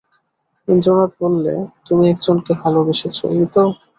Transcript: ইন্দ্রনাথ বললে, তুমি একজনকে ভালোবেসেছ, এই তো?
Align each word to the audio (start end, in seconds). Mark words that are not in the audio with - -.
ইন্দ্রনাথ 0.67 1.11
বললে, 1.21 1.53
তুমি 1.85 2.03
একজনকে 2.09 2.51
ভালোবেসেছ, 2.63 3.17
এই 3.33 3.45
তো? 3.53 3.63